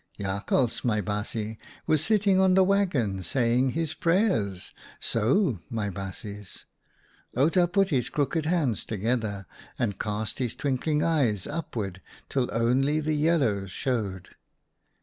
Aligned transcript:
"Jakhals, 0.19 0.83
my 0.83 0.99
baasje, 0.99 1.59
was 1.85 2.03
sitting 2.03 2.39
on 2.39 2.55
the 2.55 2.63
waggon 2.63 3.21
saying 3.21 3.69
his 3.73 3.93
prayers— 3.93 4.73
so, 4.99 5.59
my 5.69 5.91
baasjes." 5.91 6.65
Outa 7.37 7.67
put 7.67 7.91
his 7.91 8.09
crooked 8.09 8.47
hands 8.47 8.83
together 8.83 9.45
and 9.77 9.99
cast 9.99 9.99
52 9.99 9.99
OUTA 9.99 10.07
KARELS 10.07 10.29
STORIES 10.31 10.51
his 10.51 10.55
twinkling 10.55 11.03
eyes 11.03 11.45
upwards 11.45 11.99
till 12.29 12.49
only 12.51 12.99
the 12.99 13.13
yellows 13.13 13.69
showed. 13.69 14.29